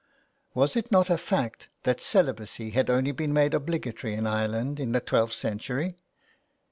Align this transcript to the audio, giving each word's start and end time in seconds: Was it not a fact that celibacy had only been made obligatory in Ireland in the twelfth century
Was 0.55 0.75
it 0.75 0.91
not 0.91 1.11
a 1.11 1.15
fact 1.19 1.69
that 1.83 2.01
celibacy 2.01 2.71
had 2.71 2.89
only 2.89 3.11
been 3.11 3.31
made 3.33 3.53
obligatory 3.53 4.15
in 4.15 4.25
Ireland 4.25 4.79
in 4.79 4.93
the 4.93 4.99
twelfth 4.99 5.35
century 5.35 5.93